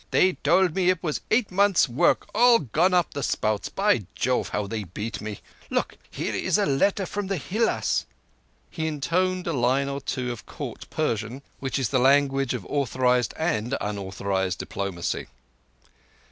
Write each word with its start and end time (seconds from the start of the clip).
They 0.09 0.33
told 0.33 0.73
me 0.73 0.89
it 0.89 1.03
was 1.03 1.21
eight 1.29 1.51
months' 1.51 1.87
work 1.87 2.25
gone 2.33 2.91
up 2.91 3.13
the 3.13 3.21
spouts! 3.21 3.69
By 3.69 4.07
Jove, 4.15 4.49
how 4.49 4.65
they 4.65 4.83
beat 4.83 5.21
me!... 5.21 5.41
Look, 5.69 5.95
here 6.09 6.33
is 6.33 6.55
the 6.55 6.65
letter 6.65 7.05
from 7.05 7.29
Hilás!" 7.29 8.05
He 8.71 8.87
intoned 8.87 9.45
a 9.45 9.53
line 9.53 9.87
or 9.89 10.01
two 10.01 10.31
of 10.31 10.47
Court 10.47 10.87
Persian, 10.89 11.43
which 11.59 11.77
is 11.77 11.89
the 11.89 11.99
language 11.99 12.55
of 12.55 12.65
authorized 12.65 13.35
and 13.37 13.77
unauthorized 13.79 14.57
diplomacy. 14.57 15.27